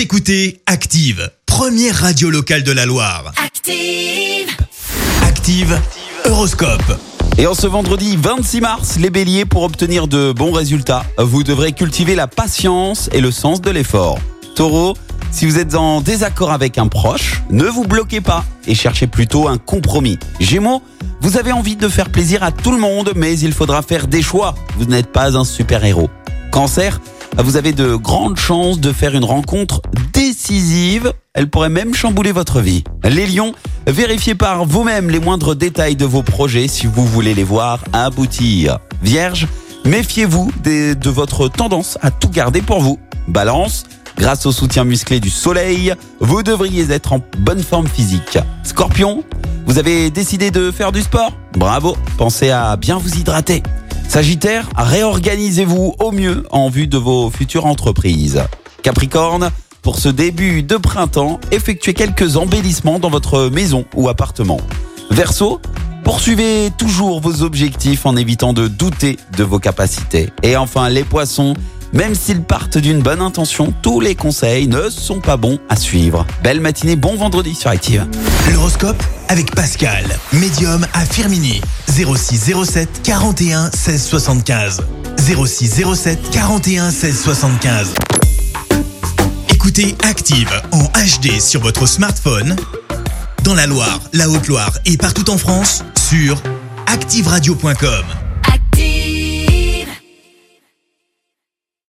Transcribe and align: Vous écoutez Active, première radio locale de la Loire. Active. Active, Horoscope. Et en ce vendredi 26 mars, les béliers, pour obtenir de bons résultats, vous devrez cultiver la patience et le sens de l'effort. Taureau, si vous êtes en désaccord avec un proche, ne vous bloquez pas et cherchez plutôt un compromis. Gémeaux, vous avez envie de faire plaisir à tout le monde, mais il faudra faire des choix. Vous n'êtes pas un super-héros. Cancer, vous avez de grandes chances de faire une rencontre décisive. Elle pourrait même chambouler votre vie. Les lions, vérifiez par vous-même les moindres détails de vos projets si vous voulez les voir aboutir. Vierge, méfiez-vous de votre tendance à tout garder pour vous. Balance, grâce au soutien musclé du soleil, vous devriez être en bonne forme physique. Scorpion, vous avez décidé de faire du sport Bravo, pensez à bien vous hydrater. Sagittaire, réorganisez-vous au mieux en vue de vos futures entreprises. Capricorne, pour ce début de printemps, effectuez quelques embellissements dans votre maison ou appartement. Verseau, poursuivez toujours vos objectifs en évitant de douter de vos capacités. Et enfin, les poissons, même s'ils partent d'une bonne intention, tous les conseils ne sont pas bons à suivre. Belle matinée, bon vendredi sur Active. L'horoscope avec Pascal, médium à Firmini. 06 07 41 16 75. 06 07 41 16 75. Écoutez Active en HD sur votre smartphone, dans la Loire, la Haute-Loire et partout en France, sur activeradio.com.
Vous 0.00 0.04
écoutez 0.04 0.62
Active, 0.64 1.30
première 1.44 1.94
radio 1.94 2.30
locale 2.30 2.62
de 2.62 2.72
la 2.72 2.86
Loire. 2.86 3.34
Active. 3.36 4.48
Active, 5.22 5.78
Horoscope. 6.24 6.98
Et 7.36 7.46
en 7.46 7.52
ce 7.52 7.66
vendredi 7.66 8.16
26 8.16 8.62
mars, 8.62 8.96
les 8.98 9.10
béliers, 9.10 9.44
pour 9.44 9.62
obtenir 9.62 10.08
de 10.08 10.32
bons 10.32 10.52
résultats, 10.52 11.04
vous 11.18 11.42
devrez 11.42 11.72
cultiver 11.72 12.14
la 12.14 12.28
patience 12.28 13.10
et 13.12 13.20
le 13.20 13.30
sens 13.30 13.60
de 13.60 13.70
l'effort. 13.70 14.18
Taureau, 14.54 14.96
si 15.32 15.44
vous 15.44 15.58
êtes 15.58 15.74
en 15.74 16.00
désaccord 16.00 16.50
avec 16.50 16.78
un 16.78 16.86
proche, 16.88 17.42
ne 17.50 17.66
vous 17.66 17.84
bloquez 17.84 18.22
pas 18.22 18.46
et 18.66 18.74
cherchez 18.74 19.06
plutôt 19.06 19.48
un 19.48 19.58
compromis. 19.58 20.18
Gémeaux, 20.40 20.82
vous 21.20 21.36
avez 21.36 21.52
envie 21.52 21.76
de 21.76 21.88
faire 21.88 22.08
plaisir 22.08 22.42
à 22.42 22.52
tout 22.52 22.72
le 22.72 22.78
monde, 22.78 23.12
mais 23.16 23.38
il 23.38 23.52
faudra 23.52 23.82
faire 23.82 24.06
des 24.06 24.22
choix. 24.22 24.54
Vous 24.78 24.86
n'êtes 24.86 25.12
pas 25.12 25.36
un 25.36 25.44
super-héros. 25.44 26.08
Cancer, 26.50 27.02
vous 27.38 27.56
avez 27.56 27.72
de 27.72 27.94
grandes 27.94 28.36
chances 28.36 28.80
de 28.80 28.92
faire 28.92 29.14
une 29.14 29.24
rencontre 29.24 29.82
décisive. 30.12 31.12
Elle 31.34 31.48
pourrait 31.48 31.68
même 31.68 31.94
chambouler 31.94 32.32
votre 32.32 32.60
vie. 32.60 32.84
Les 33.04 33.26
lions, 33.26 33.54
vérifiez 33.86 34.34
par 34.34 34.64
vous-même 34.64 35.10
les 35.10 35.20
moindres 35.20 35.54
détails 35.54 35.96
de 35.96 36.04
vos 36.04 36.22
projets 36.22 36.68
si 36.68 36.86
vous 36.86 37.06
voulez 37.06 37.34
les 37.34 37.44
voir 37.44 37.84
aboutir. 37.92 38.78
Vierge, 39.02 39.46
méfiez-vous 39.84 40.50
de 40.64 41.10
votre 41.10 41.48
tendance 41.48 41.98
à 42.02 42.10
tout 42.10 42.30
garder 42.30 42.62
pour 42.62 42.80
vous. 42.80 42.98
Balance, 43.28 43.84
grâce 44.16 44.44
au 44.46 44.52
soutien 44.52 44.84
musclé 44.84 45.20
du 45.20 45.30
soleil, 45.30 45.94
vous 46.20 46.42
devriez 46.42 46.90
être 46.90 47.12
en 47.12 47.20
bonne 47.38 47.62
forme 47.62 47.86
physique. 47.86 48.38
Scorpion, 48.64 49.24
vous 49.66 49.78
avez 49.78 50.10
décidé 50.10 50.50
de 50.50 50.70
faire 50.70 50.92
du 50.92 51.00
sport 51.00 51.32
Bravo, 51.52 51.96
pensez 52.18 52.50
à 52.50 52.76
bien 52.76 52.98
vous 52.98 53.16
hydrater. 53.16 53.62
Sagittaire, 54.10 54.68
réorganisez-vous 54.76 55.94
au 56.00 56.10
mieux 56.10 56.42
en 56.50 56.68
vue 56.68 56.88
de 56.88 56.98
vos 56.98 57.30
futures 57.30 57.66
entreprises. 57.66 58.42
Capricorne, 58.82 59.52
pour 59.82 60.00
ce 60.00 60.08
début 60.08 60.64
de 60.64 60.76
printemps, 60.76 61.38
effectuez 61.52 61.94
quelques 61.94 62.36
embellissements 62.36 62.98
dans 62.98 63.08
votre 63.08 63.48
maison 63.50 63.84
ou 63.94 64.08
appartement. 64.08 64.60
Verseau, 65.12 65.60
poursuivez 66.02 66.72
toujours 66.76 67.20
vos 67.20 67.44
objectifs 67.44 68.04
en 68.04 68.16
évitant 68.16 68.52
de 68.52 68.66
douter 68.66 69.16
de 69.38 69.44
vos 69.44 69.60
capacités. 69.60 70.32
Et 70.42 70.56
enfin, 70.56 70.88
les 70.88 71.04
poissons, 71.04 71.54
même 71.92 72.16
s'ils 72.16 72.42
partent 72.42 72.78
d'une 72.78 73.02
bonne 73.02 73.22
intention, 73.22 73.72
tous 73.80 74.00
les 74.00 74.16
conseils 74.16 74.66
ne 74.66 74.90
sont 74.90 75.20
pas 75.20 75.36
bons 75.36 75.60
à 75.68 75.76
suivre. 75.76 76.26
Belle 76.42 76.60
matinée, 76.60 76.96
bon 76.96 77.14
vendredi 77.14 77.54
sur 77.54 77.70
Active. 77.70 78.04
L'horoscope 78.52 79.00
avec 79.30 79.54
Pascal, 79.54 80.04
médium 80.32 80.84
à 80.92 81.04
Firmini. 81.06 81.60
06 81.88 82.52
07 82.64 83.02
41 83.04 83.70
16 83.70 84.04
75. 84.04 84.82
06 85.18 85.82
07 85.94 86.18
41 86.32 86.90
16 86.90 87.22
75. 87.22 87.94
Écoutez 89.48 89.94
Active 90.02 90.50
en 90.72 90.82
HD 90.82 91.40
sur 91.40 91.60
votre 91.60 91.86
smartphone, 91.86 92.56
dans 93.44 93.54
la 93.54 93.68
Loire, 93.68 94.00
la 94.12 94.28
Haute-Loire 94.28 94.76
et 94.84 94.96
partout 94.96 95.30
en 95.30 95.38
France, 95.38 95.84
sur 96.08 96.42
activeradio.com. 96.88 98.29